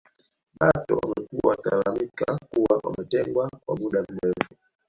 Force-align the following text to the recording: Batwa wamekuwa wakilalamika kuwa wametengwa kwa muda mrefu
Batwa 0.59 0.95
wamekuwa 1.01 1.47
wakilalamika 1.51 2.37
kuwa 2.49 2.77
wametengwa 2.83 3.49
kwa 3.65 3.75
muda 3.77 4.01
mrefu 4.09 4.55